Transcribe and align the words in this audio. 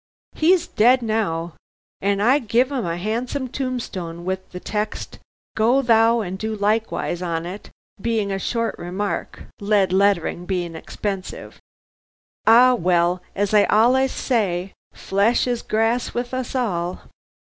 He's 0.33 0.65
dead 0.65 1.03
now, 1.03 1.53
an' 2.01 2.21
I 2.21 2.39
gave 2.39 2.71
'im 2.71 2.87
a 2.87 2.95
'andsome 2.97 3.47
tombstone 3.51 4.25
with 4.25 4.49
the 4.49 4.59
text: 4.59 5.19
'Go 5.55 5.83
thou 5.83 6.21
and 6.21 6.39
do 6.39 6.55
likewise' 6.55 7.21
on 7.21 7.45
it, 7.45 7.69
being 8.01 8.31
a 8.31 8.39
short 8.39 8.73
remark, 8.79 9.43
lead 9.59 9.93
letterin' 9.93 10.47
being 10.47 10.73
expensive. 10.73 11.59
Ah 12.47 12.73
well, 12.73 13.21
as 13.35 13.53
I 13.53 13.67
allays 13.69 14.11
say, 14.11 14.73
'Flesh 14.91 15.45
is 15.45 15.61
grass 15.61 16.15
with 16.15 16.33
us 16.33 16.55
all.'" 16.55 17.03